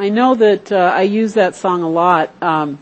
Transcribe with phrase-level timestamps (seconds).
[0.00, 2.32] I know that uh, I use that song a lot.
[2.42, 2.78] Um,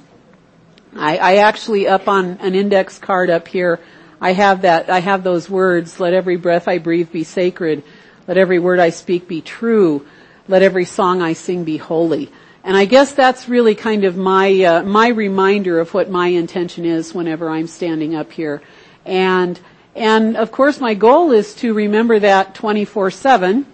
[0.95, 3.81] I, I actually up on an index card up here,
[4.21, 4.89] I have that.
[4.89, 5.99] I have those words.
[5.99, 7.83] Let every breath I breathe be sacred.
[8.29, 10.07] Let every word I speak be true.
[10.47, 12.31] Let every song I sing be holy.
[12.63, 16.85] And I guess that's really kind of my uh, my reminder of what my intention
[16.85, 18.63] is whenever I'm standing up here.
[19.05, 19.59] And
[19.97, 23.65] and of course my goal is to remember that 24/7.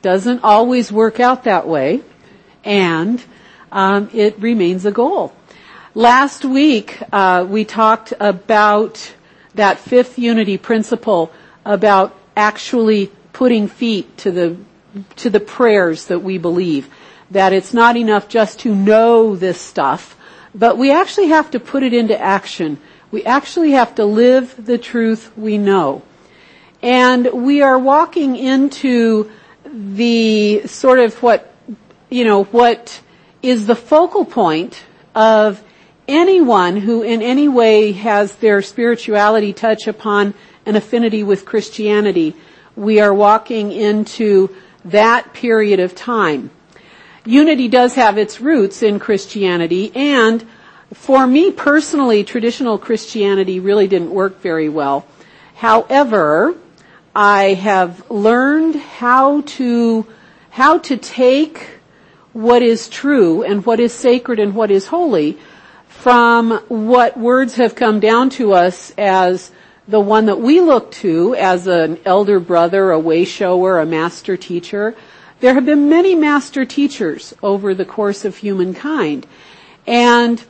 [0.00, 2.02] Doesn't always work out that way,
[2.64, 3.22] and
[3.70, 5.34] um, it remains a goal.
[5.94, 9.14] Last week uh, we talked about
[9.54, 11.32] that fifth unity principle
[11.64, 14.56] about actually putting feet to the
[15.16, 16.88] to the prayers that we believe.
[17.30, 20.16] That it's not enough just to know this stuff,
[20.54, 22.78] but we actually have to put it into action.
[23.10, 26.02] We actually have to live the truth we know.
[26.82, 29.30] And we are walking into
[29.64, 31.51] the sort of what,
[32.12, 33.00] you know, what
[33.42, 35.62] is the focal point of
[36.06, 40.34] anyone who in any way has their spirituality touch upon
[40.66, 42.34] an affinity with Christianity.
[42.76, 46.50] We are walking into that period of time.
[47.24, 50.46] Unity does have its roots in Christianity and
[50.92, 55.06] for me personally, traditional Christianity really didn't work very well.
[55.54, 56.54] However,
[57.14, 60.06] I have learned how to,
[60.50, 61.80] how to take
[62.32, 65.38] what is true and what is sacred and what is holy
[65.88, 69.50] from what words have come down to us as
[69.86, 74.36] the one that we look to as an elder brother, a way shower, a master
[74.36, 74.94] teacher.
[75.40, 79.26] There have been many master teachers over the course of humankind.
[79.86, 80.42] And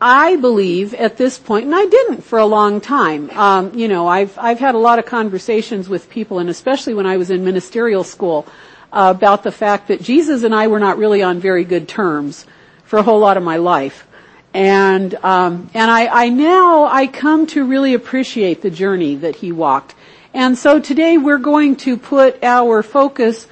[0.00, 3.30] I believe at this point, and I didn't for a long time.
[3.30, 7.06] Um, you know, I've I've had a lot of conversations with people, and especially when
[7.06, 8.46] I was in ministerial school,
[8.92, 12.46] about the fact that Jesus and I were not really on very good terms
[12.84, 14.06] for a whole lot of my life,
[14.54, 19.52] and um, and I, I now I come to really appreciate the journey that he
[19.52, 19.94] walked,
[20.32, 23.46] and so today we're going to put our focus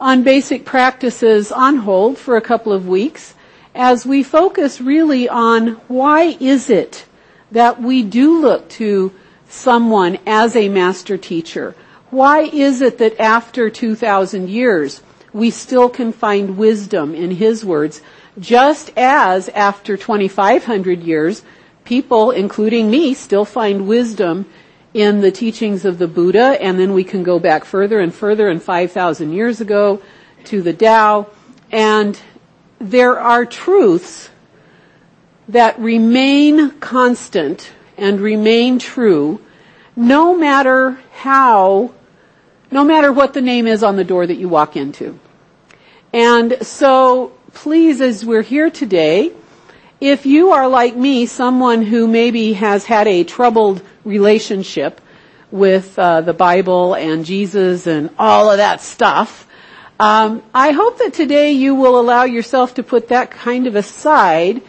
[0.00, 3.34] on basic practices on hold for a couple of weeks
[3.74, 7.04] as we focus really on why is it
[7.52, 9.12] that we do look to
[9.48, 11.74] someone as a master teacher?
[12.10, 15.02] Why is it that after 2,000 years
[15.32, 18.00] we still can find wisdom in his words,
[18.38, 21.42] just as after 2,500 years
[21.84, 24.46] people, including me, still find wisdom
[24.94, 28.48] in the teachings of the Buddha, and then we can go back further and further
[28.48, 30.00] and 5,000 years ago
[30.44, 31.26] to the Tao,
[31.70, 32.18] and
[32.78, 34.30] there are truths
[35.48, 39.40] that remain constant and remain true
[39.94, 41.90] no matter how,
[42.70, 45.18] no matter what the name is on the door that you walk into.
[46.12, 49.32] And so please, as we're here today,
[50.00, 55.00] if you are like me, someone who maybe has had a troubled relationship
[55.50, 59.46] with uh, the Bible and Jesus and all of that stuff,
[59.98, 64.60] um, I hope that today you will allow yourself to put that kind of aside.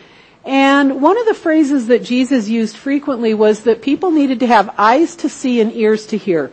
[0.46, 4.74] And one of the phrases that Jesus used frequently was that people needed to have
[4.78, 6.52] eyes to see and ears to hear.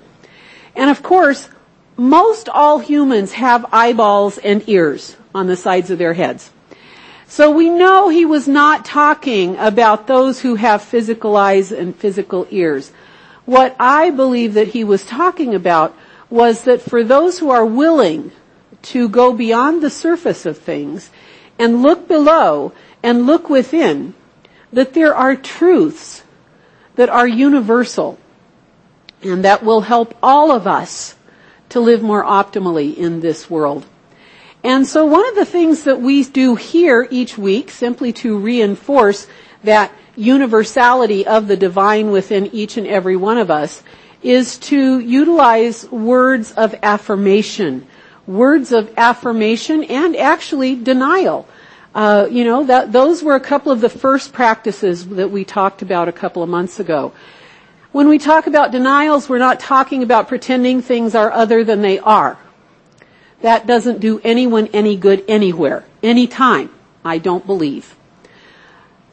[0.77, 1.49] And of course,
[1.97, 6.51] most all humans have eyeballs and ears on the sides of their heads.
[7.27, 12.47] So we know he was not talking about those who have physical eyes and physical
[12.51, 12.93] ears.
[13.45, 15.97] What I believe that he was talking about
[16.31, 18.33] was that for those who are willing
[18.83, 21.11] to go beyond the surface of things
[21.59, 24.15] and look below and look within,
[24.73, 26.23] that there are truths
[26.97, 28.19] that are universal
[29.25, 31.15] and that will help all of us
[31.71, 33.87] to live more optimally in this world.
[34.63, 39.27] And so one of the things that we do here each week, simply to reinforce
[39.63, 43.83] that universality of the divine within each and every one of us,
[44.23, 47.87] is to utilize words of affirmation
[48.27, 51.47] words of affirmation and actually denial.
[51.95, 55.83] Uh, you know, that, those were a couple of the first practices that we talked
[55.83, 57.13] about a couple of months ago.
[57.95, 62.01] When we talk about denials, we're not talking about pretending things are other than they
[62.01, 62.37] are.
[63.43, 66.71] That doesn't do anyone any good anywhere, anytime,
[67.05, 67.95] I don't believe.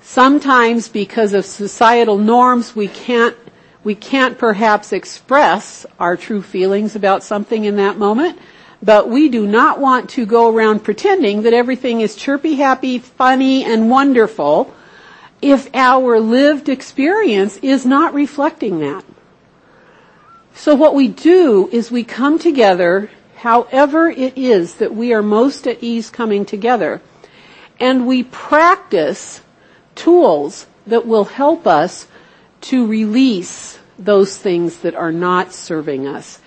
[0.02, 3.38] Sometimes because of societal norms, we can't,
[3.84, 8.40] we can't perhaps express our true feelings about something in that moment.
[8.82, 13.64] But we do not want to go around pretending that everything is chirpy, happy, funny,
[13.64, 14.74] and wonderful
[15.42, 19.04] if our lived experience is not reflecting that.
[20.54, 25.66] So what we do is we come together however it is that we are most
[25.66, 27.02] at ease coming together,
[27.80, 29.42] and we practice
[29.96, 32.08] tools that will help us
[32.62, 36.40] to release those things that are not serving us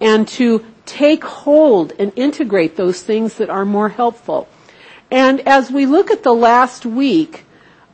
[0.00, 4.48] and to take hold and integrate those things that are more helpful.
[5.10, 7.44] And as we look at the last week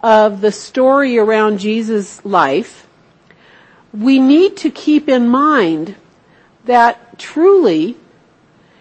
[0.02, 2.86] of the story around Jesus' life,
[3.92, 5.96] we need to keep in mind
[6.64, 7.96] that truly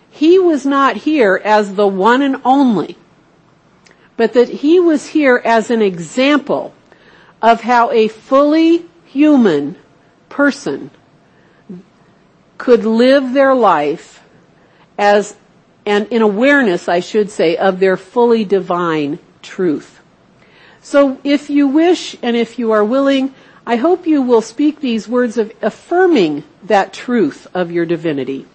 [0.10, 2.98] he was not here as the one and only,
[4.16, 6.74] but that he was here as an example
[7.42, 9.76] of how a fully human
[10.30, 10.92] person
[12.58, 14.24] could live their life
[14.98, 15.36] as,
[15.86, 20.02] and in awareness, I should say, of their fully divine truth.
[20.88, 23.36] So if you wish and if you are willing,
[23.66, 28.46] I hope you will speak these words of affirming that truth of your divinity.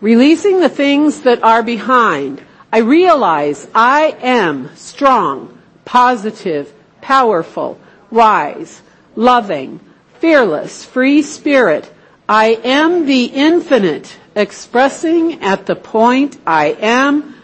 [0.00, 2.42] Releasing the things that are behind.
[2.72, 6.72] I realize I am strong, positive,
[7.02, 7.78] powerful,
[8.10, 8.82] wise,
[9.14, 9.78] loving,
[10.18, 11.88] fearless, free spirit.
[12.28, 17.36] I am the infinite expressing at the point I am.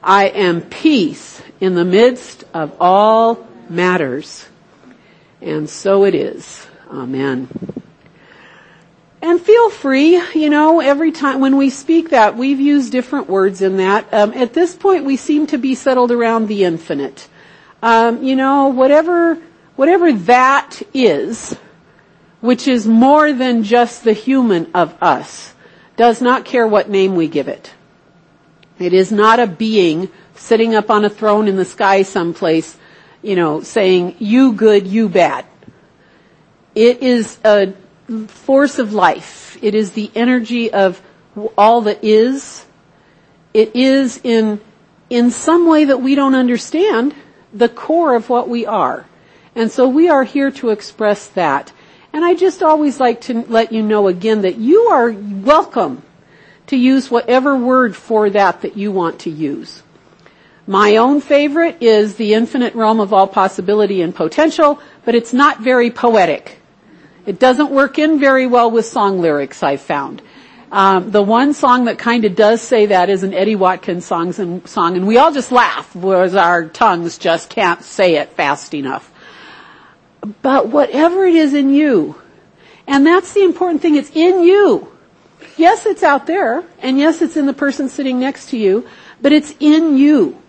[0.00, 4.48] I am peace in the midst of all matters.
[5.40, 6.66] And so it is.
[6.90, 7.48] Amen.
[9.22, 13.62] And feel free, you know, every time when we speak that, we've used different words
[13.62, 14.12] in that.
[14.12, 17.28] Um, at this point, we seem to be settled around the infinite.
[17.82, 19.38] Um, you know, whatever,
[19.76, 21.56] whatever that is,
[22.40, 25.54] which is more than just the human of us,
[25.96, 27.72] does not care what name we give it.
[28.80, 32.76] It is not a being sitting up on a throne in the sky someplace,
[33.22, 35.46] you know, saying, you good, you bad.
[36.74, 37.74] It is a
[38.28, 39.56] force of life.
[39.62, 41.00] It is the energy of
[41.56, 42.64] all that is.
[43.54, 44.60] It is in,
[45.08, 47.14] in some way that we don't understand
[47.52, 49.06] the core of what we are.
[49.54, 51.72] And so we are here to express that.
[52.12, 56.02] And I just always like to let you know again that you are welcome
[56.66, 59.82] to use whatever word for that that you want to use.
[60.66, 65.60] My own favorite is the infinite realm of all possibility and potential, but it's not
[65.60, 66.60] very poetic.
[67.26, 70.22] It doesn't work in very well with song lyrics, I've found.
[70.70, 74.32] Um, the one song that kind of does say that is an Eddie Watkins song,
[74.38, 78.72] and, song, and we all just laugh, because our tongues just can't say it fast
[78.72, 79.12] enough.
[80.40, 82.14] But whatever it is in you,
[82.86, 84.90] and that's the important thing, it's in you.
[85.56, 88.88] Yes, it's out there, and yes, it's in the person sitting next to you,
[89.20, 90.41] but it's in you.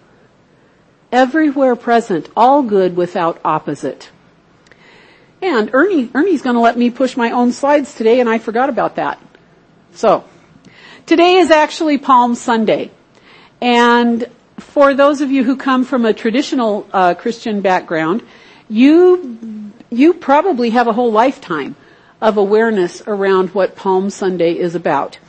[1.14, 4.10] Everywhere present, all good without opposite.
[5.44, 8.96] And Ernie, Ernie's gonna let me push my own slides today and I forgot about
[8.96, 9.22] that.
[9.94, 10.24] So,
[11.06, 12.90] today is actually Palm Sunday.
[13.62, 14.28] And
[14.58, 18.24] for those of you who come from a traditional uh, Christian background,
[18.68, 21.76] you, you probably have a whole lifetime
[22.22, 25.20] of awareness around what Palm Sunday is about.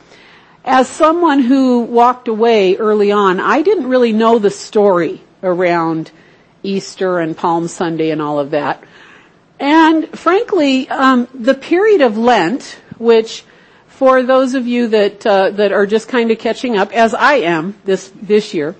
[0.64, 6.10] As someone who walked away early on, I didn't really know the story around
[6.62, 8.82] Easter and Palm Sunday and all of that.
[9.60, 13.44] And frankly, um, the period of Lent, which
[13.86, 17.34] for those of you that uh, that are just kind of catching up, as I
[17.34, 18.74] am this this year,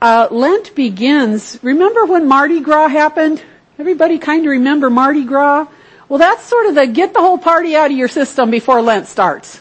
[0.00, 1.58] uh, Lent begins.
[1.62, 3.42] Remember when Mardi Gras happened?
[3.78, 5.66] Everybody kind of remember Mardi Gras?
[6.08, 9.08] Well, that's sort of the get the whole party out of your system before Lent
[9.08, 9.60] starts.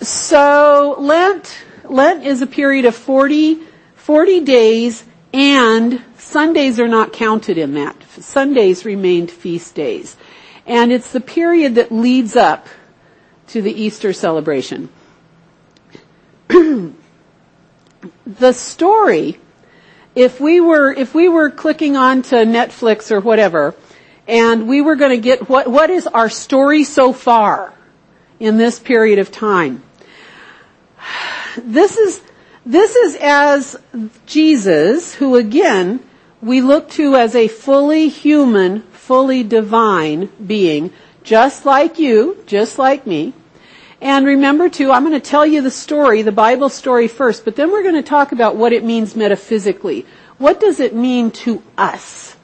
[0.00, 3.60] So Lent Lent is a period of 40,
[4.08, 7.94] 40 days and Sundays are not counted in that.
[8.18, 10.16] Sundays remained feast days.
[10.64, 12.68] And it's the period that leads up
[13.48, 14.88] to the Easter celebration.
[16.48, 16.94] the
[18.52, 19.38] story,
[20.14, 23.74] if we were, if we were clicking on to Netflix or whatever,
[24.26, 27.74] and we were going to get what, what is our story so far
[28.40, 29.82] in this period of time?
[31.60, 32.20] This is,
[32.68, 33.76] this is as
[34.26, 36.00] Jesus, who again,
[36.42, 40.92] we look to as a fully human, fully divine being,
[41.24, 43.32] just like you, just like me.
[44.02, 47.56] And remember too, I'm going to tell you the story, the Bible story first, but
[47.56, 50.04] then we're going to talk about what it means metaphysically.
[50.36, 52.36] What does it mean to us?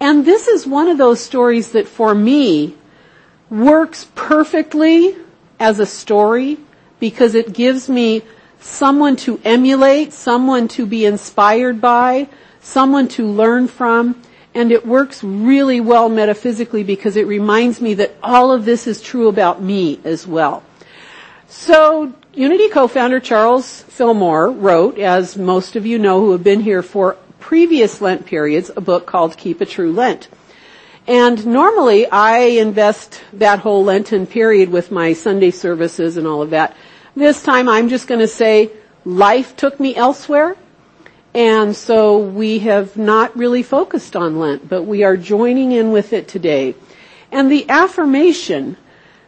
[0.00, 2.74] And this is one of those stories that for me
[3.48, 5.14] works perfectly
[5.60, 6.58] as a story
[6.98, 8.22] because it gives me
[8.60, 12.28] someone to emulate, someone to be inspired by,
[12.60, 14.20] someone to learn from,
[14.54, 19.00] and it works really well metaphysically because it reminds me that all of this is
[19.00, 20.62] true about me as well.
[21.48, 26.82] So Unity co-founder Charles Fillmore wrote, as most of you know who have been here
[26.82, 30.28] for previous Lent periods, a book called Keep a True Lent.
[31.08, 36.50] And normally I invest that whole Lenten period with my Sunday services and all of
[36.50, 36.76] that.
[37.16, 38.70] This time I'm just going to say
[39.04, 40.56] life took me elsewhere.
[41.34, 46.12] And so we have not really focused on Lent, but we are joining in with
[46.12, 46.74] it today.
[47.30, 48.76] And the affirmation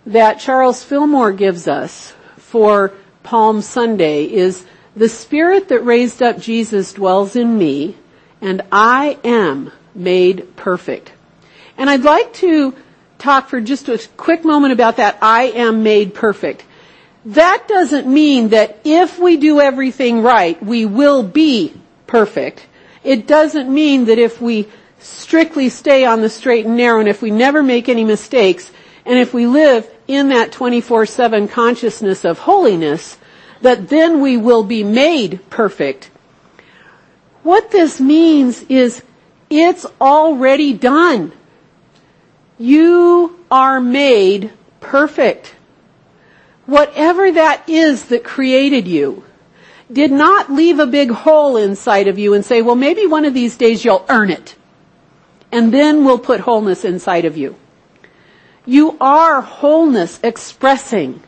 [0.07, 4.65] that Charles Fillmore gives us for Palm Sunday is
[4.97, 7.97] the spirit that raised up Jesus dwells in me
[8.41, 11.13] and I am made perfect.
[11.79, 12.75] And I'd like to
[13.19, 16.65] talk for just a quick moment about that I am made perfect.
[17.25, 21.73] That doesn't mean that if we do everything right, we will be
[22.07, 22.67] perfect.
[23.05, 27.23] It doesn't mean that if we strictly stay on the straight and narrow and if
[27.23, 28.71] we never make any mistakes
[29.05, 33.19] and if we live in that 24-7 consciousness of holiness,
[33.61, 36.11] that then we will be made perfect.
[37.43, 39.03] What this means is
[39.51, 41.33] it's already done.
[42.59, 45.55] You are made perfect.
[46.67, 49.25] Whatever that is that created you
[49.93, 53.35] did not leave a big hole inside of you and say, well, maybe one of
[53.35, 54.55] these days you'll earn it.
[55.51, 57.57] And then we'll put wholeness inside of you.
[58.65, 61.23] You are wholeness expressing.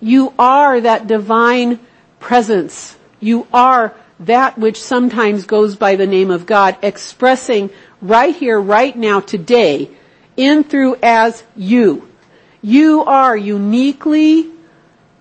[0.00, 1.78] You are that divine
[2.20, 2.96] presence.
[3.20, 7.70] You are that which sometimes goes by the name of God expressing
[8.02, 9.90] right here, right now, today,
[10.36, 12.08] in through as you.
[12.62, 14.50] You are uniquely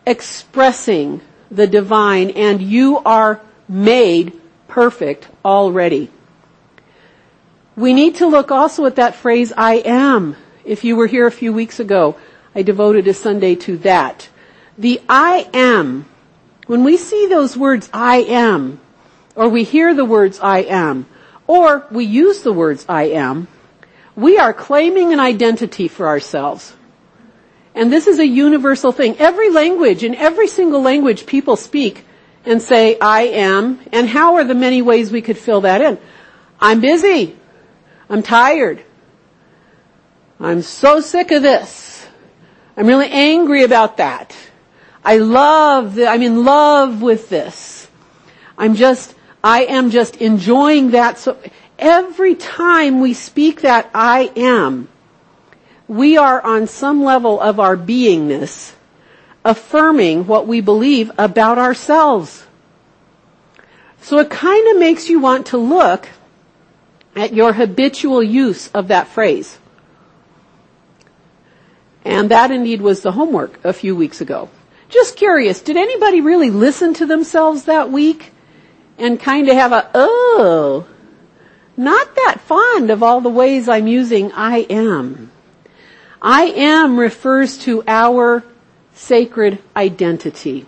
[0.05, 1.21] expressing
[1.51, 4.33] the divine and you are made
[4.67, 6.09] perfect already.
[7.75, 10.37] We need to look also at that phrase, I am.
[10.63, 12.15] If you were here a few weeks ago,
[12.53, 14.29] I devoted a Sunday to that.
[14.77, 16.05] The I am,
[16.67, 18.79] when we see those words I am,
[19.35, 21.05] or we hear the words I am,
[21.47, 23.47] or we use the words I am,
[24.15, 26.73] we are claiming an identity for ourselves.
[27.75, 29.17] And this is a universal thing.
[29.19, 32.05] Every language, in every single language people speak
[32.45, 35.97] and say, I am, and how are the many ways we could fill that in?
[36.59, 37.35] I'm busy.
[38.09, 38.83] I'm tired.
[40.39, 42.07] I'm so sick of this.
[42.77, 44.35] I'm really angry about that.
[45.03, 46.07] I love that.
[46.07, 47.87] I'm in love with this.
[48.57, 49.13] I'm just,
[49.43, 51.19] I am just enjoying that.
[51.19, 51.37] So
[51.77, 54.87] every time we speak that I am,
[55.87, 58.73] we are on some level of our beingness
[59.43, 62.45] affirming what we believe about ourselves.
[64.01, 66.09] So it kind of makes you want to look
[67.15, 69.57] at your habitual use of that phrase.
[72.03, 74.49] And that indeed was the homework a few weeks ago.
[74.89, 78.31] Just curious, did anybody really listen to themselves that week
[78.97, 80.87] and kind of have a, oh,
[81.77, 85.31] not that fond of all the ways I'm using I am.
[86.21, 88.43] I am refers to our
[88.93, 90.65] sacred identity.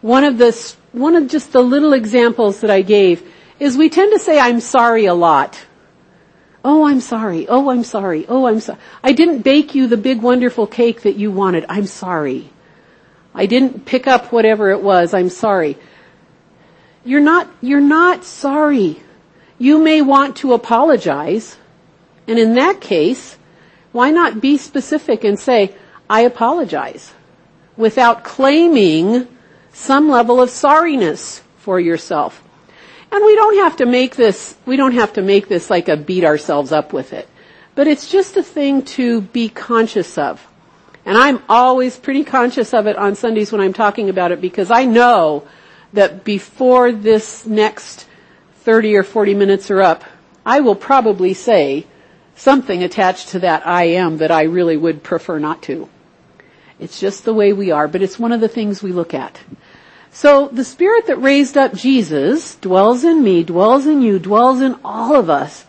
[0.00, 3.28] One of the, one of just the little examples that I gave
[3.58, 5.64] is we tend to say I'm sorry a lot.
[6.64, 7.48] Oh, I'm sorry.
[7.48, 8.26] Oh, I'm sorry.
[8.28, 8.78] Oh, I'm sorry.
[9.02, 11.66] I didn't bake you the big wonderful cake that you wanted.
[11.68, 12.50] I'm sorry.
[13.34, 15.14] I didn't pick up whatever it was.
[15.14, 15.76] I'm sorry.
[17.04, 19.00] You're not, you're not sorry.
[19.58, 21.56] You may want to apologize.
[22.28, 23.36] And in that case,
[23.92, 25.74] why not be specific and say,
[26.08, 27.12] I apologize
[27.76, 29.28] without claiming
[29.72, 32.42] some level of sorriness for yourself.
[33.10, 35.96] And we don't have to make this, we don't have to make this like a
[35.96, 37.28] beat ourselves up with it.
[37.74, 40.46] But it's just a thing to be conscious of.
[41.04, 44.70] And I'm always pretty conscious of it on Sundays when I'm talking about it because
[44.70, 45.46] I know
[45.92, 48.06] that before this next
[48.60, 50.04] 30 or 40 minutes are up,
[50.46, 51.86] I will probably say
[52.36, 55.88] something attached to that I am that I really would prefer not to.
[56.78, 59.40] It's just the way we are, but it's one of the things we look at.
[60.10, 64.78] So the spirit that raised up Jesus dwells in me, dwells in you, dwells in
[64.84, 65.64] all of us.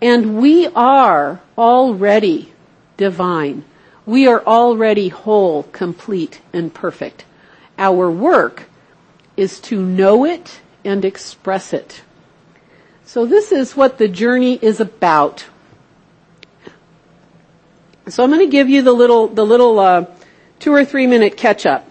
[0.00, 2.52] And we are already
[2.96, 3.64] divine.
[4.04, 7.24] We are already whole, complete, and perfect.
[7.78, 8.64] Our work
[9.36, 12.02] is to know it and express it.
[13.04, 15.46] So this is what the journey is about.
[18.08, 20.06] So I'm going to give you the little, the little uh,
[20.58, 21.88] two or three minute catch up.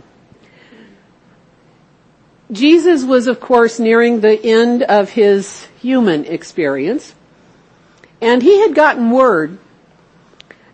[2.51, 7.15] Jesus was, of course, nearing the end of his human experience,
[8.21, 9.57] and he had gotten word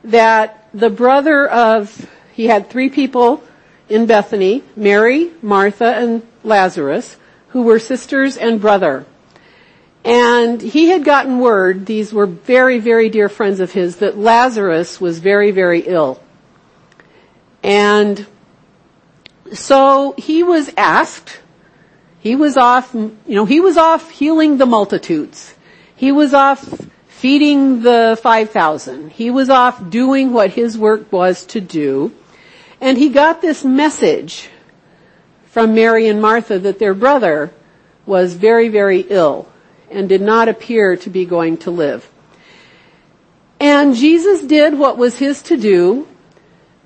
[0.03, 3.43] that the brother of, he had three people
[3.89, 7.15] in Bethany, Mary, Martha, and Lazarus,
[7.49, 9.05] who were sisters and brother.
[10.03, 15.01] And he had gotten word, these were very, very dear friends of his, that Lazarus
[15.01, 16.21] was very, very ill.
[17.61, 18.25] And
[19.53, 21.39] so he was asked,
[22.19, 25.53] he was off, you know, he was off healing the multitudes.
[25.95, 29.11] He was off feeding the 5,000.
[29.11, 32.13] He was off doing what his work was to do.
[32.79, 34.49] And he got this message
[35.47, 37.51] from Mary and Martha that their brother
[38.05, 39.47] was very, very ill
[39.89, 42.09] and did not appear to be going to live.
[43.59, 46.07] And Jesus did what was his to do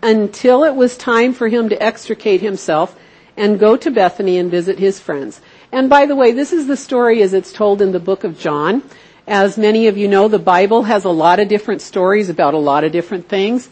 [0.02, 2.98] until it was time for him to extricate himself
[3.38, 5.42] and go to Bethany and visit his friends.
[5.72, 8.40] And by the way, this is the story as it's told in the book of
[8.40, 8.84] John.
[9.28, 12.58] As many of you know, the Bible has a lot of different stories about a
[12.58, 13.70] lot of different things.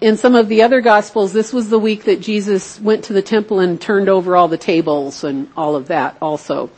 [0.00, 3.22] In some of the other gospels, this was the week that Jesus went to the
[3.22, 6.70] temple and turned over all the tables and all of that also.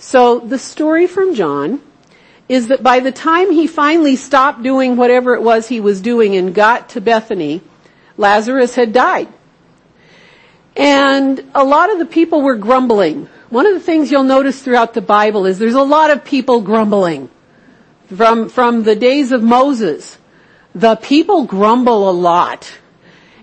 [0.00, 1.82] So the story from John
[2.48, 6.34] is that by the time he finally stopped doing whatever it was he was doing
[6.36, 7.60] and got to Bethany,
[8.16, 9.28] Lazarus had died.
[10.74, 13.28] And a lot of the people were grumbling.
[13.50, 16.62] One of the things you'll notice throughout the Bible is there's a lot of people
[16.62, 17.28] grumbling.
[18.08, 20.16] From, from the days of Moses,
[20.74, 22.72] the people grumble a lot.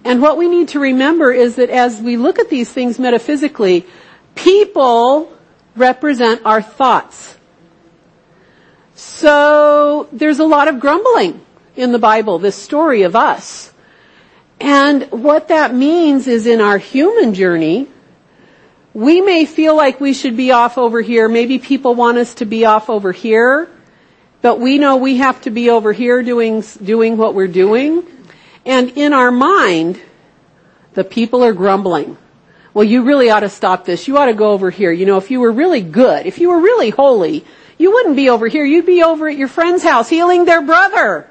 [0.03, 3.85] And what we need to remember is that as we look at these things metaphysically,
[4.33, 5.36] people
[5.79, 7.37] represent our thoughts.
[8.95, 11.41] So there's a lot of grumbling
[11.75, 13.71] in the Bible, this story of us.
[14.59, 17.87] And what that means is in our human journey,
[18.93, 21.29] we may feel like we should be off over here.
[21.29, 23.69] Maybe people want us to be off over here,
[24.41, 28.03] but we know we have to be over here doing, doing what we're doing.
[28.65, 30.01] And in our mind,
[30.93, 32.17] the people are grumbling.
[32.77, 34.07] Well, you really ought to stop this.
[34.07, 34.91] You ought to go over here.
[34.91, 37.43] You know, if you were really good, if you were really holy,
[37.79, 38.63] you wouldn't be over here.
[38.63, 41.27] You'd be over at your friend's house healing their brother.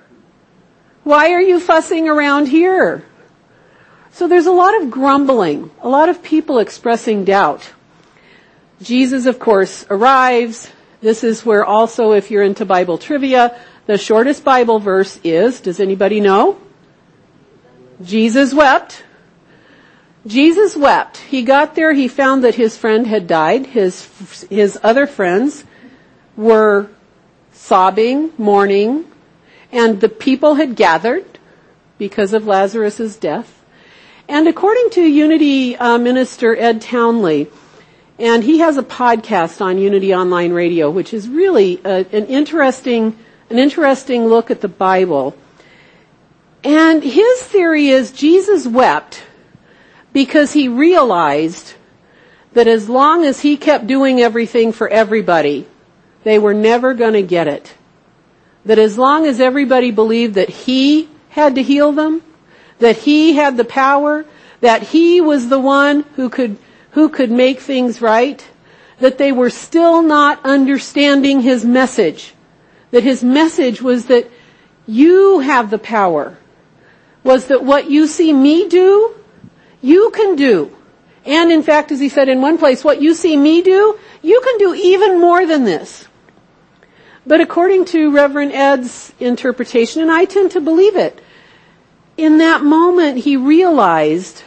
[1.05, 3.05] Why are you fussing around here?
[4.11, 7.73] So there's a lot of grumbling, a lot of people expressing doubt.
[8.83, 10.69] Jesus, of course, arrives.
[11.01, 13.57] This is where also, if you're into Bible trivia,
[13.87, 16.59] the shortest Bible verse is, does anybody know?
[18.03, 19.05] Jesus wept.
[20.27, 21.19] Jesus wept.
[21.19, 23.67] He got there, he found that his friend had died.
[23.67, 24.09] His,
[24.51, 25.65] his other friends
[26.37, 26.89] were
[27.53, 29.05] sobbing, mourning,
[29.71, 31.39] and the people had gathered
[31.99, 33.63] because of Lazarus' death.
[34.29, 37.49] And according to Unity uh, Minister Ed Townley,
[38.19, 43.17] and he has a podcast on Unity Online Radio, which is really a, an interesting,
[43.51, 45.37] an interesting look at the Bible.
[46.65, 49.23] And his theory is Jesus wept
[50.17, 51.75] because he realized
[52.55, 55.69] that as long as he kept doing everything for everybody,
[56.25, 57.75] they were never going to get it.
[58.65, 62.23] That as long as everybody believed that he had to heal them,
[62.79, 64.25] that he had the power,
[64.63, 66.57] that he was the one who could,
[66.93, 68.43] who could make things right,
[69.01, 72.33] that they were still not understanding his message.
[72.91, 74.31] That his message was that
[74.87, 76.39] you have the power.
[77.23, 79.13] Was that what you see me do,
[79.87, 80.77] you can do.
[81.25, 84.41] And in fact, as he said in one place, what you see me do, you
[84.41, 86.09] can do even more than this.
[87.25, 91.21] But according to Reverend Ed's interpretation, and I tend to believe it,
[92.17, 94.43] in that moment he realized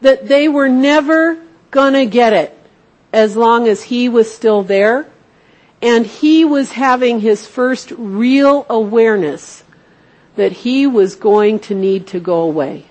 [0.00, 1.38] that they were never
[1.70, 2.56] gonna get it
[3.12, 5.06] as long as he was still there
[5.82, 9.62] and he was having his first real awareness
[10.36, 12.87] that he was going to need to go away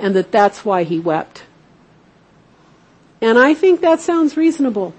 [0.00, 1.44] and that that's why he wept.
[3.20, 4.94] And I think that sounds reasonable.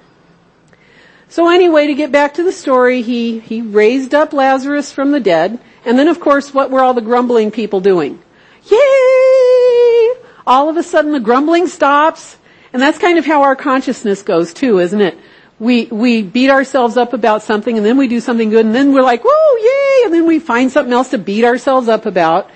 [1.28, 5.20] So anyway, to get back to the story, he, he raised up Lazarus from the
[5.20, 8.22] dead and then of course, what were all the grumbling people doing?
[8.70, 10.14] Yay!
[10.46, 12.38] All of a sudden the grumbling stops.
[12.74, 15.18] And that's kind of how our consciousness goes too, isn't it?
[15.60, 18.94] We, we beat ourselves up about something and then we do something good and then
[18.94, 20.06] we're like, whoa, yay!
[20.06, 22.50] And then we find something else to beat ourselves up about.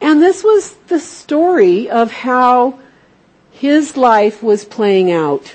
[0.00, 2.78] And this was the story of how
[3.50, 5.54] his life was playing out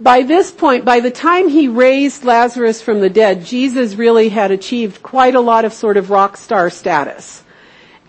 [0.00, 4.50] by this point, by the time he raised Lazarus from the dead, Jesus really had
[4.50, 7.42] achieved quite a lot of sort of rock star status.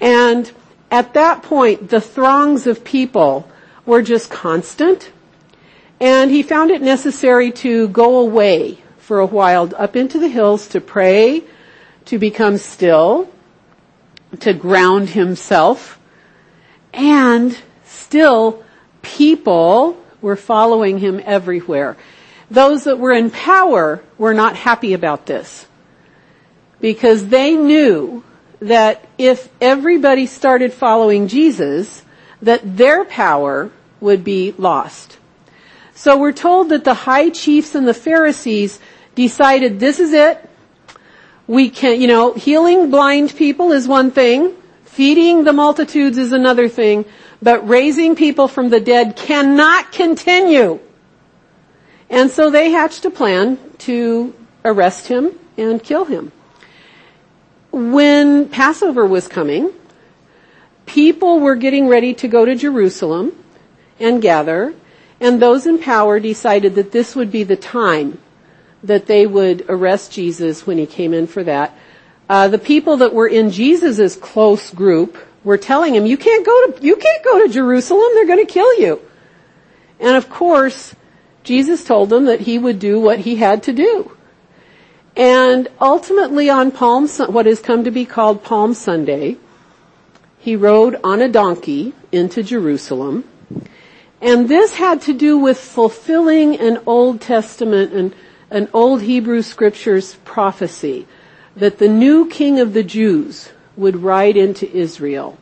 [0.01, 0.51] And
[0.89, 3.47] at that point, the throngs of people
[3.85, 5.11] were just constant.
[5.99, 10.67] And he found it necessary to go away for a while up into the hills
[10.69, 11.43] to pray,
[12.05, 13.29] to become still,
[14.41, 15.99] to ground himself,
[16.93, 18.63] and still
[19.01, 21.97] people were following him everywhere.
[22.49, 25.67] Those that were in power were not happy about this
[26.79, 28.23] because they knew
[28.59, 32.03] that if everybody started following Jesus,
[32.41, 35.17] that their power would be lost.
[35.93, 38.79] So we're told that the high chiefs and the Pharisees
[39.15, 40.49] decided this is it.
[41.47, 44.55] We can, you know, healing blind people is one thing.
[44.85, 47.05] Feeding the multitudes is another thing.
[47.41, 50.79] But raising people from the dead cannot continue.
[52.09, 56.31] And so they hatched a plan to arrest him and kill him.
[57.71, 59.71] When Passover was coming,
[60.85, 63.33] people were getting ready to go to Jerusalem
[63.99, 64.73] and gather,
[65.19, 68.19] and those in power decided that this would be the time
[68.87, 71.77] that they would arrest Jesus when he came in for that.
[72.29, 76.67] Uh, the people that were in Jesus' close group were telling him, "You can't go
[76.67, 78.09] to you can't go to Jerusalem.
[78.13, 78.99] They're to kill you."
[79.99, 80.95] And of course,
[81.43, 84.11] Jesus told them that he would do what he had to do.
[85.15, 89.37] And ultimately, on Palm, what has come to be called Palm Sunday,
[90.39, 93.23] he rode on a donkey into Jerusalem.
[94.21, 98.13] And this had to do with fulfilling an Old Testament and
[98.55, 101.05] an old Hebrew scriptures prophecy
[101.57, 105.37] that the new king of the Jews would ride into Israel.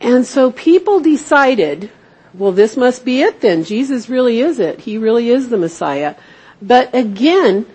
[0.00, 1.88] And so people decided,
[2.34, 3.62] well, this must be it then.
[3.62, 4.80] Jesus really is it.
[4.80, 6.16] He really is the Messiah.
[6.60, 7.66] But again,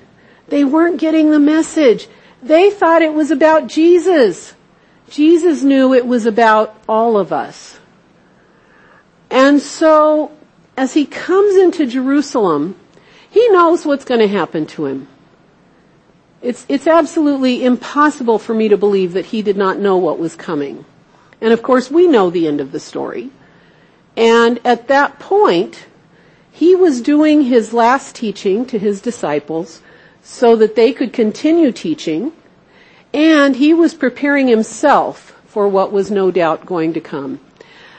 [0.49, 2.09] they weren't getting the message.
[2.43, 4.53] They thought it was about Jesus.
[5.09, 7.79] Jesus knew it was about all of us.
[9.31, 10.33] And so,
[10.75, 12.75] as he comes into Jerusalem,
[13.37, 15.07] he knows what's going to happen to him.
[16.41, 20.35] It's, it's absolutely impossible for me to believe that he did not know what was
[20.35, 20.85] coming.
[21.39, 23.29] And of course, we know the end of the story.
[24.15, 25.85] And at that point,
[26.51, 29.83] he was doing his last teaching to his disciples
[30.23, 32.33] so that they could continue teaching,
[33.13, 37.39] and he was preparing himself for what was no doubt going to come.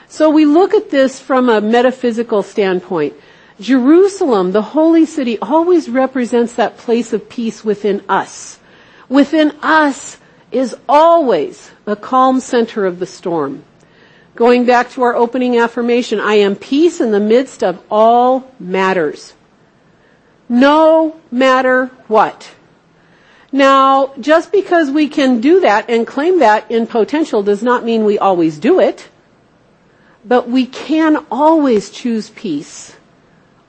[0.08, 3.14] So we look at this from a metaphysical standpoint.
[3.60, 8.58] Jerusalem, the holy city, always represents that place of peace within us.
[9.08, 10.18] Within us
[10.52, 13.64] is always a calm center of the storm.
[14.34, 19.34] Going back to our opening affirmation, I am peace in the midst of all matters.
[20.48, 22.50] No matter what.
[23.50, 28.04] Now, just because we can do that and claim that in potential does not mean
[28.04, 29.08] we always do it,
[30.24, 32.97] but we can always choose peace.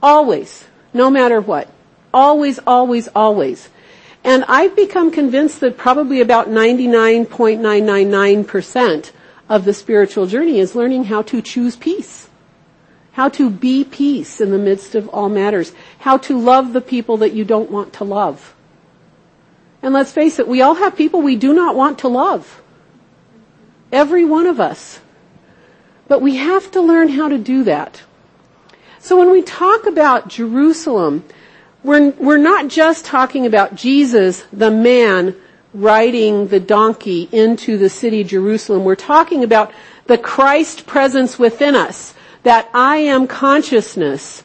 [0.01, 0.65] Always.
[0.93, 1.69] No matter what.
[2.13, 3.67] Always, always, always.
[4.23, 9.11] And I've become convinced that probably about 99.999%
[9.47, 12.29] of the spiritual journey is learning how to choose peace.
[13.13, 15.73] How to be peace in the midst of all matters.
[15.99, 18.55] How to love the people that you don't want to love.
[19.81, 22.61] And let's face it, we all have people we do not want to love.
[23.91, 24.99] Every one of us.
[26.07, 28.01] But we have to learn how to do that.
[29.09, 31.23] So when we talk about Jerusalem,
[31.83, 35.35] we're, we're not just talking about Jesus, the man,
[35.73, 38.83] riding the donkey into the city Jerusalem.
[38.83, 39.71] We're talking about
[40.05, 44.43] the Christ presence within us, that I am consciousness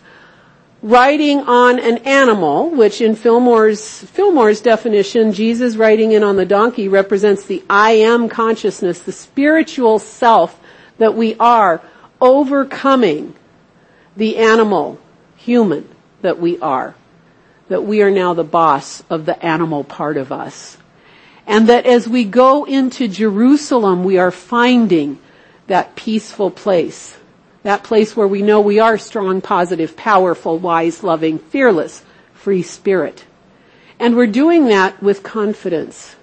[0.80, 6.88] riding on an animal, which in Fillmore's, Fillmore's definition, Jesus riding in on the donkey
[6.88, 10.58] represents the I am consciousness, the spiritual self
[10.96, 11.82] that we are
[12.18, 13.34] overcoming
[14.16, 14.98] the animal,
[15.36, 15.88] human
[16.22, 16.94] that we are.
[17.68, 20.76] That we are now the boss of the animal part of us.
[21.46, 25.18] And that as we go into Jerusalem, we are finding
[25.66, 27.16] that peaceful place.
[27.62, 32.02] That place where we know we are strong, positive, powerful, wise, loving, fearless,
[32.34, 33.24] free spirit.
[33.98, 36.16] And we're doing that with confidence.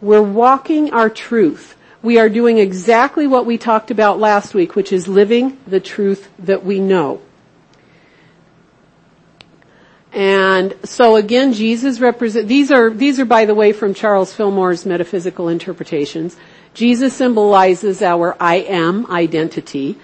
[0.00, 4.92] We're walking our truth we are doing exactly what we talked about last week, which
[4.92, 7.20] is living the truth that we know.
[10.12, 14.86] And so again, Jesus represent, these are, these are by the way from Charles Fillmore's
[14.86, 16.36] metaphysical interpretations.
[16.72, 19.96] Jesus symbolizes our I am identity.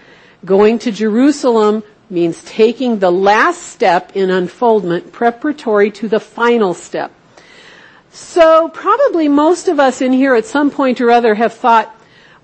[0.44, 7.10] Going to Jerusalem means taking the last step in unfoldment preparatory to the final step.
[8.14, 11.92] So probably most of us in here at some point or other have thought,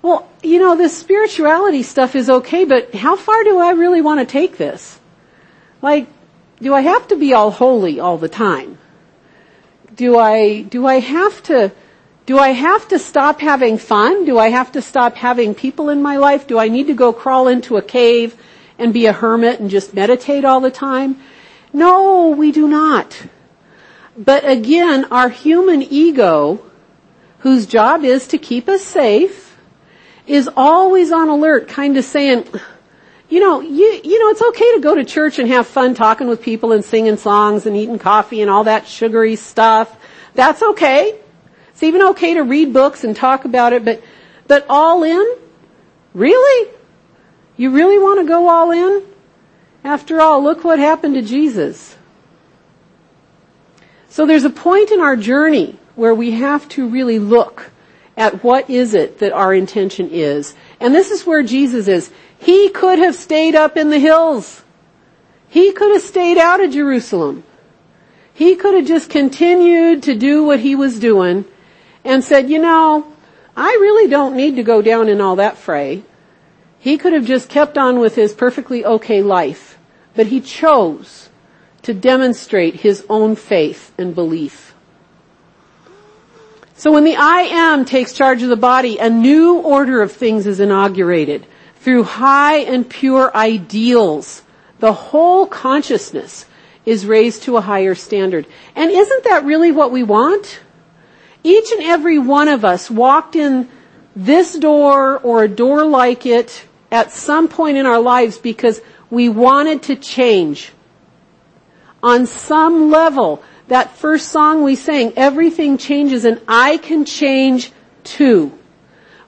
[0.01, 4.19] well, you know, this spirituality stuff is okay, but how far do I really want
[4.19, 4.99] to take this?
[5.81, 6.07] Like,
[6.61, 8.79] do I have to be all holy all the time?
[9.95, 11.71] Do I, do I have to,
[12.25, 14.25] Do I have to stop having fun?
[14.25, 16.47] Do I have to stop having people in my life?
[16.47, 18.35] Do I need to go crawl into a cave
[18.77, 21.19] and be a hermit and just meditate all the time?
[21.73, 23.25] No, we do not.
[24.17, 26.63] But again, our human ego,
[27.39, 29.57] whose job is to keep us safe,
[30.27, 32.47] is always on alert, kind of saying,
[33.29, 36.27] you know, you, you know, it's okay to go to church and have fun talking
[36.27, 39.95] with people and singing songs and eating coffee and all that sugary stuff.
[40.33, 41.17] That's okay.
[41.69, 44.03] It's even okay to read books and talk about it, but,
[44.47, 45.37] but all in?
[46.13, 46.71] Really?
[47.55, 49.03] You really want to go all in?
[49.83, 51.95] After all, look what happened to Jesus.
[54.11, 57.71] So there's a point in our journey where we have to really look
[58.17, 60.53] at what is it that our intention is.
[60.81, 62.11] And this is where Jesus is.
[62.37, 64.63] He could have stayed up in the hills.
[65.47, 67.45] He could have stayed out of Jerusalem.
[68.33, 71.45] He could have just continued to do what he was doing
[72.03, 73.13] and said, you know,
[73.55, 76.03] I really don't need to go down in all that fray.
[76.79, 79.77] He could have just kept on with his perfectly okay life,
[80.15, 81.29] but he chose
[81.83, 84.73] to demonstrate his own faith and belief.
[86.75, 90.47] So when the I am takes charge of the body, a new order of things
[90.47, 94.41] is inaugurated through high and pure ideals.
[94.79, 96.45] The whole consciousness
[96.85, 98.47] is raised to a higher standard.
[98.75, 100.59] And isn't that really what we want?
[101.43, 103.69] Each and every one of us walked in
[104.15, 109.29] this door or a door like it at some point in our lives because we
[109.29, 110.71] wanted to change.
[112.03, 117.71] On some level, that first song we sang, everything changes and I can change
[118.03, 118.57] too.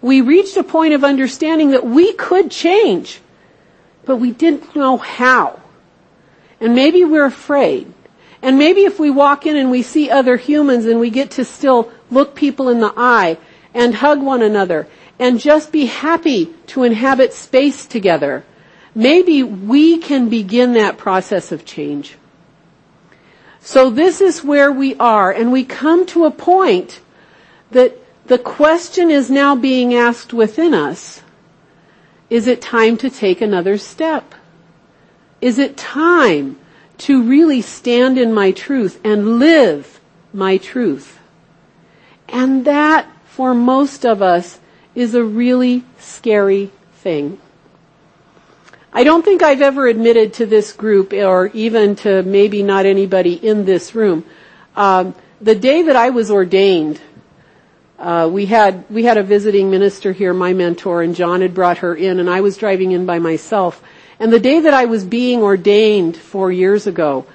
[0.02, 3.22] We reached a point of understanding that we could change,
[4.06, 5.62] but we didn't know how.
[6.60, 7.94] And maybe we're afraid.
[8.42, 11.46] And maybe if we walk in and we see other humans and we get to
[11.46, 13.38] still look people in the eye
[13.74, 14.88] and hug one another
[15.20, 18.44] and just be happy to inhabit space together,
[18.94, 22.18] maybe we can begin that process of change.
[23.64, 27.00] So this is where we are and we come to a point
[27.72, 31.22] that the question is now being asked within us.
[32.30, 34.36] Is it time to take another step?
[35.40, 36.58] Is it time
[37.00, 40.02] to really stand in my truth and live
[40.34, 41.20] my truth?
[42.28, 44.60] And that, for most of us,
[44.94, 47.40] is a really scary thing.
[48.96, 53.34] I don't think I've ever admitted to this group, or even to maybe not anybody
[53.34, 54.24] in this room,
[54.76, 57.02] um, the day that I was ordained,
[57.98, 61.80] uh, we had we had a visiting minister here, my mentor, and John had brought
[61.80, 63.82] her in, and I was driving in by myself.
[64.20, 67.26] And the day that I was being ordained four years ago,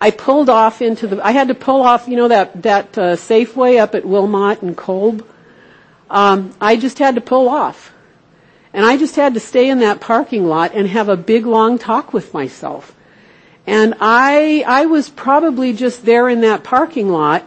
[0.00, 3.16] I pulled off into the, I had to pull off, you know, that, that, uh,
[3.16, 5.26] Safeway up at Wilmot and Kolb.
[6.08, 7.92] Um, I just had to pull off.
[8.78, 11.78] And I just had to stay in that parking lot and have a big long
[11.78, 12.94] talk with myself.
[13.66, 17.42] And I, I was probably just there in that parking lot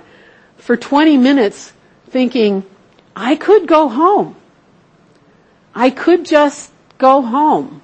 [0.58, 1.72] for 20 minutes
[2.10, 2.66] thinking,
[3.16, 4.36] I could go home.
[5.74, 7.82] I could just go home.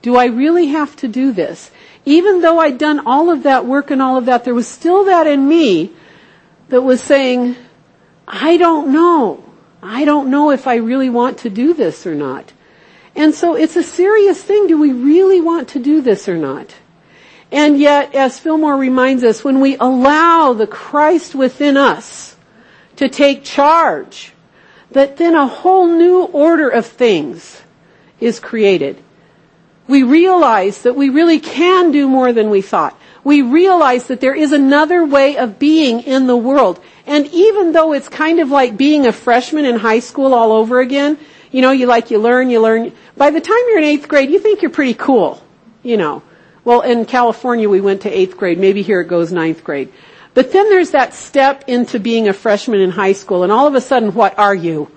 [0.00, 1.70] Do I really have to do this?
[2.08, 5.04] even though I'd done all of that work and all of that, there was still
[5.04, 5.92] that in me
[6.70, 7.54] that was saying,
[8.26, 9.44] I don't know.
[9.82, 12.50] I don't know if I really want to do this or not.
[13.18, 14.68] And so it's a serious thing.
[14.68, 16.72] Do we really want to do this or not?
[17.50, 22.36] And yet, as Fillmore reminds us, when we allow the Christ within us
[22.94, 24.32] to take charge,
[24.92, 27.60] that then a whole new order of things
[28.20, 29.02] is created.
[29.88, 32.96] We realize that we really can do more than we thought.
[33.24, 36.80] We realize that there is another way of being in the world.
[37.04, 40.78] And even though it's kind of like being a freshman in high school all over
[40.78, 41.18] again,
[41.50, 42.92] you know, you like, you learn, you learn.
[43.16, 45.42] By the time you're in eighth grade, you think you're pretty cool,
[45.82, 46.22] you know.
[46.64, 48.58] Well, in California, we went to eighth grade.
[48.58, 49.92] Maybe here it goes ninth grade.
[50.34, 53.74] But then there's that step into being a freshman in high school, and all of
[53.74, 54.90] a sudden, what are you?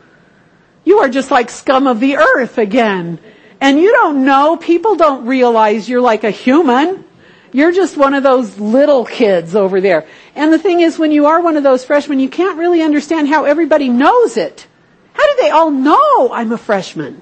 [0.84, 3.20] You are just like scum of the earth again.
[3.60, 7.06] And you don't know, people don't realize you're like a human.
[7.54, 10.08] You're just one of those little kids over there.
[10.36, 13.28] And the thing is, when you are one of those freshmen, you can't really understand
[13.28, 14.68] how everybody knows it.
[15.14, 17.22] How do they all know I'm a freshman?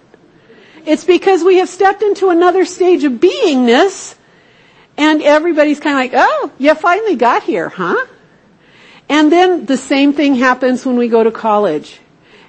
[0.86, 4.16] It's because we have stepped into another stage of beingness
[4.98, 8.06] and everybody's kind of like, oh, you finally got here, huh?
[9.08, 12.00] And then the same thing happens when we go to college.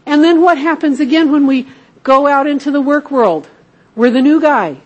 [0.05, 1.69] And then what happens again when we
[2.03, 3.49] go out into the work world?
[3.95, 4.79] We're the new guy.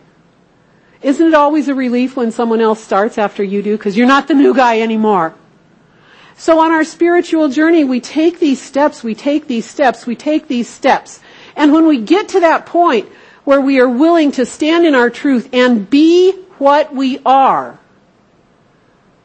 [1.03, 3.77] Isn't it always a relief when someone else starts after you do?
[3.77, 5.35] Because you're not the new guy anymore.
[6.37, 10.49] So on our spiritual journey, we take these steps, we take these steps, we take
[10.49, 11.21] these steps.
[11.57, 13.09] And when we get to that point
[13.45, 17.79] where we are willing to stand in our truth and be what we are,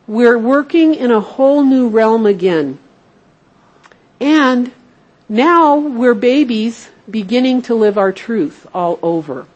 [0.08, 2.80] we're working in a whole new realm again.
[4.20, 4.72] And
[5.28, 9.48] now we're babies beginning to live our truth all over.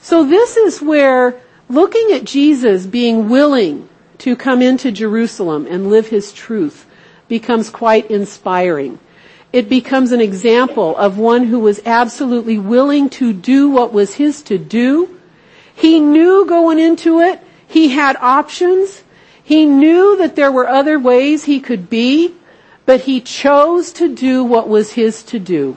[0.00, 3.88] So this is where looking at Jesus being willing
[4.18, 6.86] to come into Jerusalem and live his truth
[7.28, 8.98] becomes quite inspiring.
[9.52, 14.42] It becomes an example of one who was absolutely willing to do what was his
[14.42, 15.20] to do.
[15.74, 19.04] He knew going into it, he had options.
[19.42, 22.34] He knew that there were other ways he could be,
[22.86, 25.76] but he chose to do what was his to do.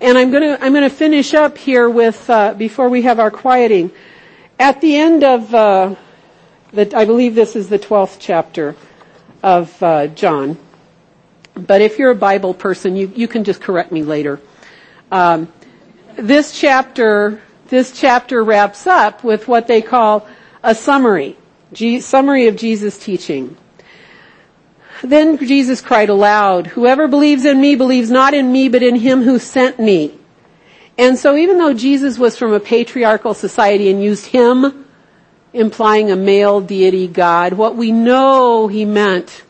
[0.00, 3.92] And I'm gonna, I'm gonna finish up here with, uh, before we have our quieting.
[4.58, 5.94] At the end of, uh,
[6.72, 8.74] the, I believe this is the 12th chapter
[9.42, 10.58] of uh, John.
[11.54, 14.40] But if you're a Bible person, you, you can just correct me later.
[15.10, 15.52] Um,
[16.16, 20.28] this chapter, this chapter wraps up with what they call
[20.62, 21.36] a summary,
[22.00, 23.56] summary of Jesus' teaching.
[25.02, 29.22] Then Jesus cried aloud, whoever believes in me believes not in me but in him
[29.22, 30.18] who sent me.
[30.98, 34.85] And so even though Jesus was from a patriarchal society and used him,
[35.56, 39.42] implying a male deity God, what we know he meant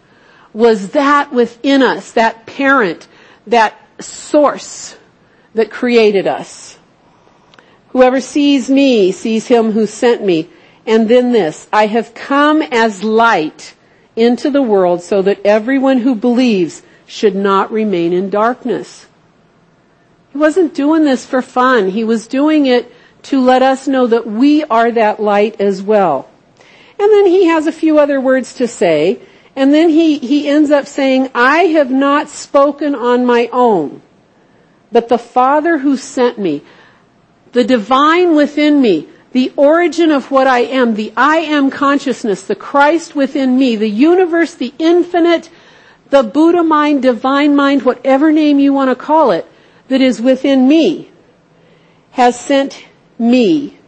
[0.52, 3.08] was that within us, that parent,
[3.46, 4.96] that source
[5.54, 6.78] that created us.
[7.88, 10.48] Whoever sees me sees him who sent me.
[10.86, 13.74] And then this, I have come as light
[14.14, 19.06] into the world so that everyone who believes should not remain in darkness.
[20.32, 21.88] He wasn't doing this for fun.
[21.90, 22.92] He was doing it
[23.26, 26.28] to let us know that we are that light as well.
[26.98, 29.20] And then he has a few other words to say.
[29.56, 34.02] And then he, he ends up saying, I have not spoken on my own,
[34.92, 36.62] but the Father who sent me,
[37.52, 42.54] the divine within me, the origin of what I am, the I am consciousness, the
[42.54, 45.50] Christ within me, the universe, the infinite,
[46.10, 49.46] the Buddha mind, divine mind, whatever name you want to call it,
[49.88, 51.10] that is within me,
[52.12, 52.84] has sent
[53.18, 53.78] me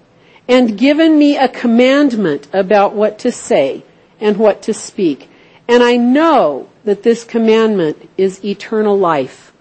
[0.49, 3.85] and given me a commandment about what to say
[4.21, 5.29] and what to speak.
[5.69, 9.53] And I know that this commandment is eternal life.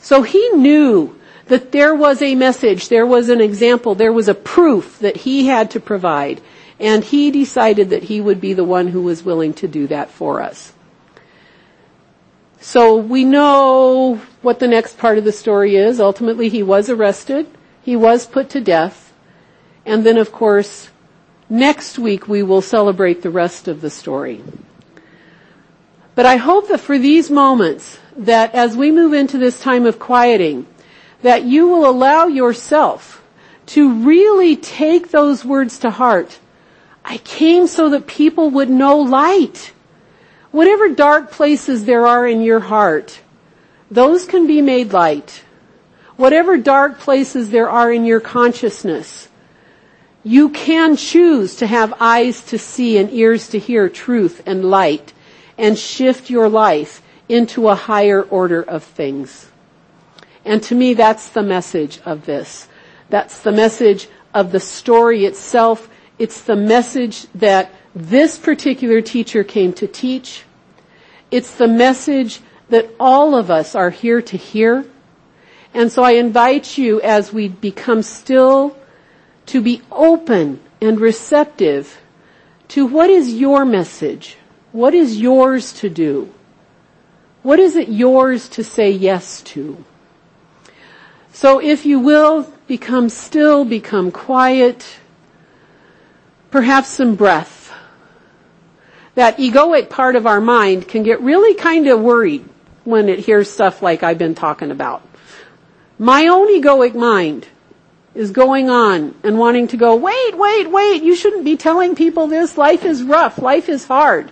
[0.00, 4.34] So he knew that there was a message, there was an example, there was a
[4.34, 6.40] proof that he had to provide.
[6.80, 10.10] And he decided that he would be the one who was willing to do that
[10.10, 10.72] for us.
[12.60, 16.00] So we know what the next part of the story is.
[16.00, 17.46] Ultimately he was arrested.
[17.88, 19.14] He was put to death.
[19.86, 20.90] And then of course,
[21.48, 24.44] next week we will celebrate the rest of the story.
[26.14, 29.98] But I hope that for these moments, that as we move into this time of
[29.98, 30.66] quieting,
[31.22, 33.24] that you will allow yourself
[33.68, 36.38] to really take those words to heart.
[37.06, 39.72] I came so that people would know light.
[40.50, 43.22] Whatever dark places there are in your heart,
[43.90, 45.42] those can be made light.
[46.18, 49.28] Whatever dark places there are in your consciousness,
[50.24, 55.12] you can choose to have eyes to see and ears to hear truth and light
[55.56, 59.46] and shift your life into a higher order of things.
[60.44, 62.66] And to me, that's the message of this.
[63.10, 65.88] That's the message of the story itself.
[66.18, 70.42] It's the message that this particular teacher came to teach.
[71.30, 74.84] It's the message that all of us are here to hear.
[75.74, 78.76] And so I invite you as we become still
[79.46, 82.00] to be open and receptive
[82.68, 84.36] to what is your message?
[84.72, 86.32] What is yours to do?
[87.42, 89.84] What is it yours to say yes to?
[91.32, 94.98] So if you will, become still, become quiet,
[96.50, 97.72] perhaps some breath.
[99.14, 102.44] That egoic part of our mind can get really kind of worried
[102.84, 105.07] when it hears stuff like I've been talking about.
[105.98, 107.48] My own egoic mind
[108.14, 112.26] is going on and wanting to go, wait, wait, wait, you shouldn't be telling people
[112.26, 112.56] this.
[112.56, 113.38] Life is rough.
[113.38, 114.30] Life is hard.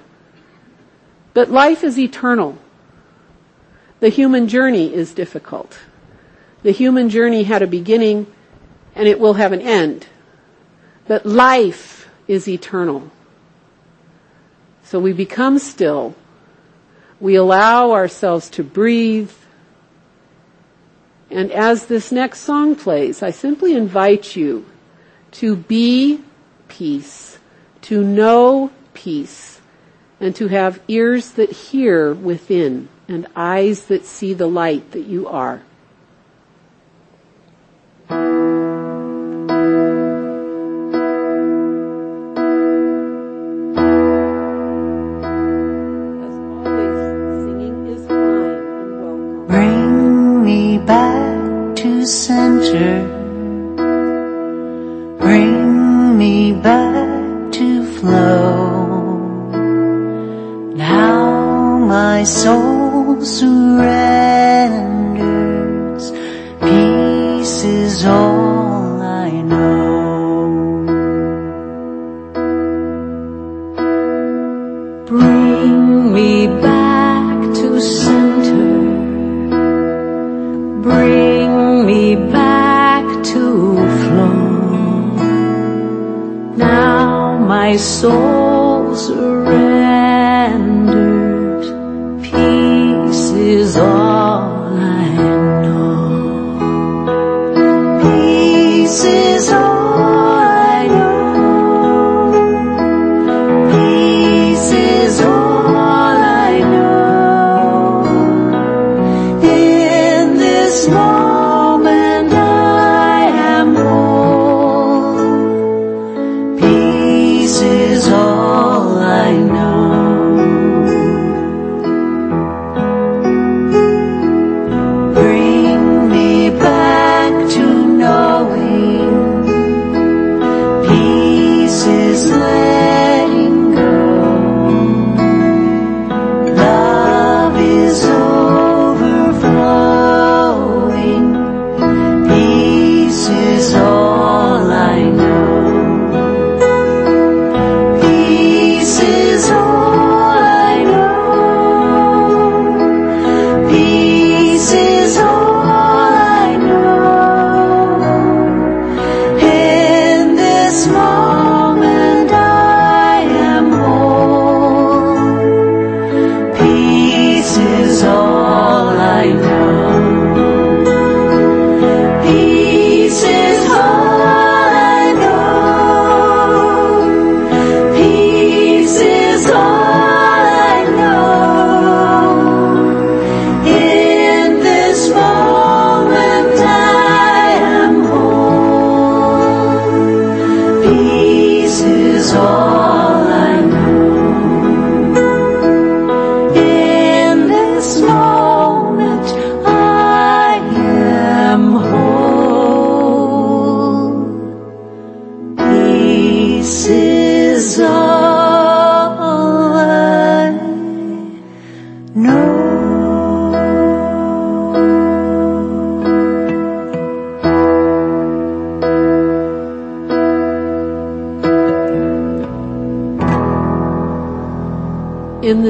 [1.35, 2.59] But life is eternal.
[4.01, 5.79] The human journey is difficult.
[6.63, 8.27] The human journey had a beginning
[8.95, 10.07] and it will have an end.
[11.07, 13.11] But life is eternal.
[14.85, 16.15] So we become still.
[17.21, 19.31] We allow ourselves to breathe.
[21.31, 24.65] And as this next song plays, I simply invite you
[25.33, 26.23] to be
[26.69, 27.39] peace,
[27.83, 29.61] to know peace,
[30.21, 35.29] and to have ears that hear within and eyes that see the light that you
[35.29, 35.63] are.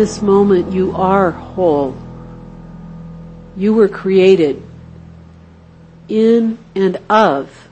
[0.07, 1.96] This moment you are whole.
[3.57, 4.62] You were created
[6.09, 7.68] in and of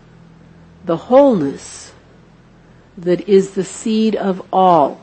[0.85, 1.93] the wholeness
[2.99, 5.01] that is the seed of all.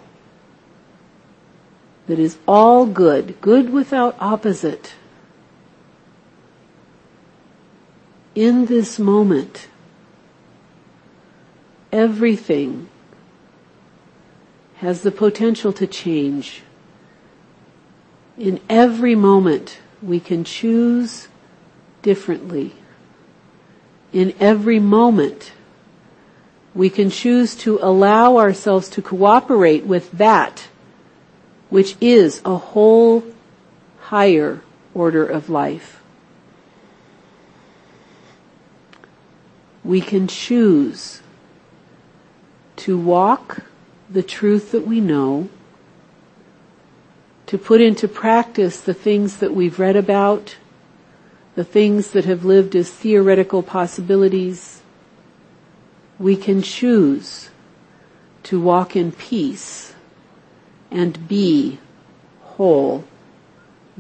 [2.08, 4.96] That is all good, good without opposite.
[8.36, 9.70] In this moment,
[11.94, 12.90] everything
[14.80, 16.64] has the potential to change.
[18.42, 21.28] In every moment, we can choose
[22.02, 22.74] differently.
[24.12, 25.52] In every moment,
[26.74, 30.70] we can choose to allow ourselves to cooperate with that
[31.70, 33.24] which is a whole
[34.00, 34.62] higher
[34.96, 36.02] order of life.
[39.84, 41.22] We can choose
[42.78, 43.60] to walk
[44.10, 45.48] the truth that we know,
[47.52, 50.56] to put into practice the things that we've read about,
[51.56, 54.82] the things that have lived as theoretical possibilities.
[56.18, 57.50] We can choose
[58.44, 59.94] to walk in peace
[60.90, 61.78] and be
[62.40, 63.04] whole,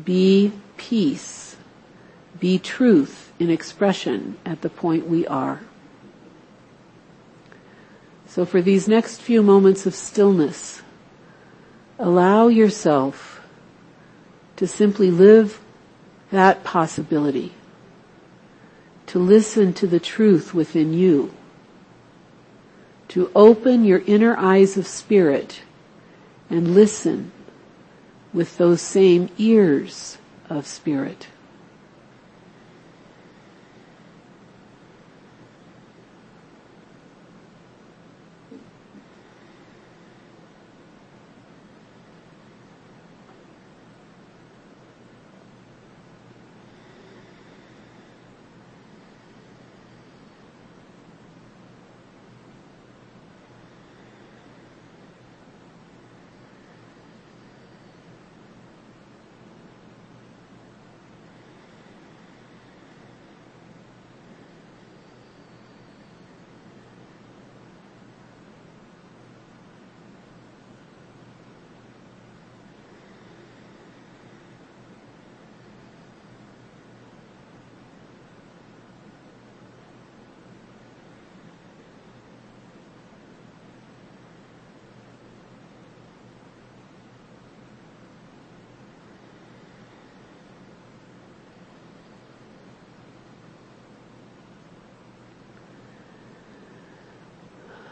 [0.02, 1.58] be peace,
[2.39, 5.60] be truth in expression at the point we are.
[8.28, 10.84] So for these next few moments of stillness,
[11.99, 13.39] allow yourself
[14.62, 15.59] to simply live
[16.30, 17.51] that possibility,
[19.07, 21.34] to listen to the truth within you,
[23.07, 25.64] to open your inner eyes of spirit
[26.47, 27.32] and listen
[28.34, 31.26] with those same ears of spirit.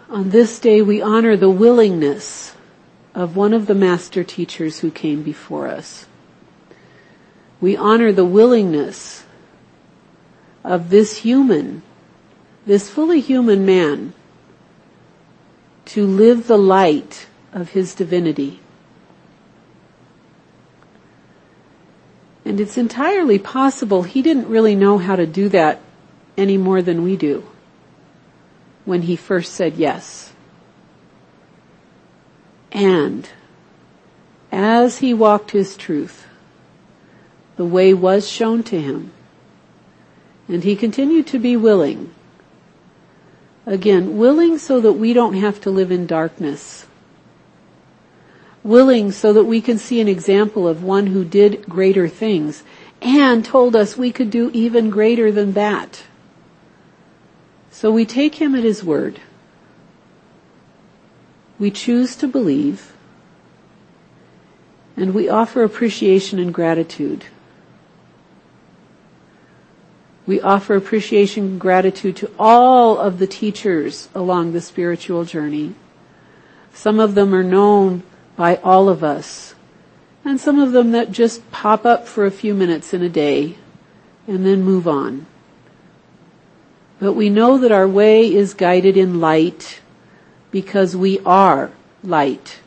[0.10, 2.56] On this day we honor the willingness
[3.14, 6.08] of one of the master teachers who came before us.
[7.62, 9.24] We honor the willingness
[10.64, 11.84] of this human,
[12.66, 14.14] this fully human man,
[15.86, 18.60] to live the light of his divinity.
[22.44, 25.82] And it's entirely possible he didn't really know how to do that
[26.36, 27.46] any more than we do
[28.86, 30.34] when he first said yes.
[32.72, 33.30] And
[34.52, 36.26] as he walked his truth,
[37.56, 39.12] the way was shown to him.
[40.48, 42.14] And he continued to be willing.
[43.66, 46.88] Again, willing so that we don't have to live in darkness.
[48.64, 52.64] Willing so that we can see an example of one who did greater things
[53.02, 56.04] and told us we could do even greater than that.
[57.72, 59.20] So we take him at his word.
[61.58, 62.94] We choose to believe
[65.00, 67.24] and we offer appreciation and gratitude.
[70.26, 75.74] We offer appreciation and gratitude to all of the teachers along the spiritual journey.
[76.74, 78.04] Some of them are known
[78.36, 79.56] by all of us,
[80.26, 83.58] and some of them that just pop up for a few minutes in a day
[84.28, 85.26] and then move on.
[87.00, 89.80] But we know that our way is guided in light
[90.52, 91.72] because we are
[92.04, 92.60] light.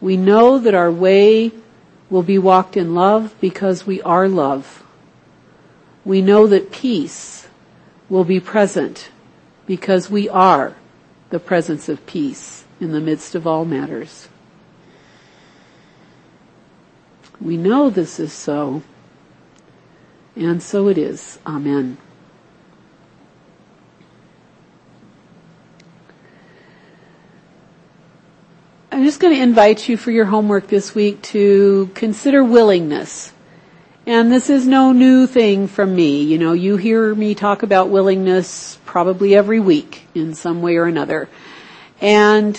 [0.00, 1.52] We know that our way
[2.10, 4.82] will be walked in love because we are love.
[6.04, 7.48] We know that peace
[8.08, 9.10] will be present
[9.66, 10.76] because we are
[11.30, 14.28] the presence of peace in the midst of all matters.
[17.40, 18.82] We know this is so,
[20.34, 21.38] and so it is.
[21.46, 21.98] Amen.
[28.96, 33.30] I'm just going to invite you for your homework this week to consider willingness.
[34.06, 36.22] And this is no new thing from me.
[36.22, 40.86] You know, you hear me talk about willingness probably every week in some way or
[40.86, 41.28] another.
[42.00, 42.58] And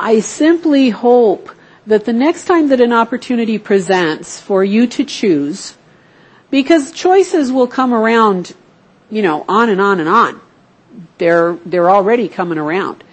[0.00, 1.50] I simply hope
[1.86, 5.76] that the next time that an opportunity presents for you to choose,
[6.50, 8.54] because choices will come around,
[9.10, 10.40] you know, on and on and on.
[11.18, 13.04] They're, they're already coming around.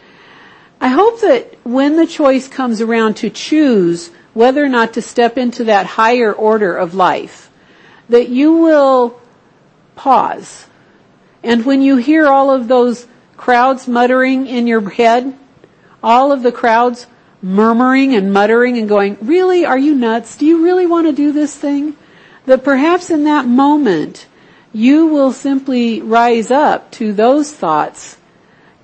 [0.79, 5.37] I hope that when the choice comes around to choose whether or not to step
[5.37, 7.49] into that higher order of life,
[8.09, 9.19] that you will
[9.95, 10.67] pause.
[11.43, 13.07] And when you hear all of those
[13.37, 15.37] crowds muttering in your head,
[16.03, 17.07] all of the crowds
[17.41, 20.35] murmuring and muttering and going, really, are you nuts?
[20.35, 21.95] Do you really want to do this thing?
[22.45, 24.27] That perhaps in that moment,
[24.73, 28.17] you will simply rise up to those thoughts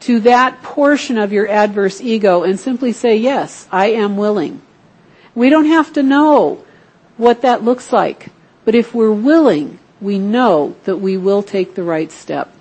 [0.01, 4.61] to that portion of your adverse ego and simply say, yes, I am willing.
[5.33, 6.65] We don't have to know
[7.17, 8.29] what that looks like,
[8.65, 12.53] but if we're willing, we know that we will take the right step.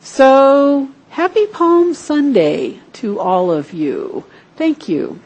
[0.00, 4.24] So, happy Palm Sunday to all of you.
[4.56, 5.20] Thank you.